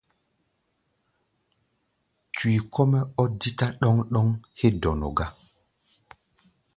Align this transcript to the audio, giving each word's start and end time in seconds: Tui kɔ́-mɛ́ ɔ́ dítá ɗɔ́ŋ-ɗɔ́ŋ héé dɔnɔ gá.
Tui 2.35 2.55
kɔ́-mɛ́ 2.73 3.01
ɔ́ 3.21 3.27
dítá 3.39 3.67
ɗɔ́ŋ-ɗɔ́ŋ 3.79 4.27
héé 4.59 4.71
dɔnɔ 4.81 5.07
gá. 5.17 5.27